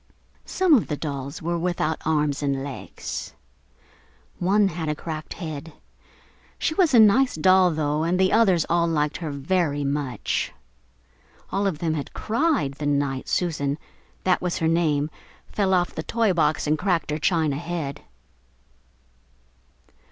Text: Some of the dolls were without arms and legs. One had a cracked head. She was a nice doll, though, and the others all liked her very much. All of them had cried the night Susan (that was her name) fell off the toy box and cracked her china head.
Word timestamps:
Some 0.47 0.73
of 0.73 0.87
the 0.87 0.97
dolls 0.97 1.43
were 1.43 1.59
without 1.59 2.01
arms 2.07 2.41
and 2.41 2.63
legs. 2.63 3.35
One 4.39 4.69
had 4.69 4.89
a 4.89 4.95
cracked 4.95 5.35
head. 5.35 5.73
She 6.57 6.73
was 6.73 6.95
a 6.95 6.99
nice 6.99 7.35
doll, 7.35 7.69
though, 7.69 8.01
and 8.01 8.19
the 8.19 8.33
others 8.33 8.65
all 8.67 8.87
liked 8.87 9.17
her 9.17 9.29
very 9.29 9.83
much. 9.83 10.53
All 11.51 11.67
of 11.67 11.77
them 11.77 11.93
had 11.93 12.15
cried 12.15 12.71
the 12.79 12.87
night 12.87 13.27
Susan 13.27 13.77
(that 14.23 14.41
was 14.41 14.57
her 14.57 14.67
name) 14.67 15.11
fell 15.51 15.71
off 15.71 15.93
the 15.93 16.01
toy 16.01 16.33
box 16.33 16.65
and 16.65 16.79
cracked 16.79 17.11
her 17.11 17.19
china 17.19 17.57
head. 17.57 18.01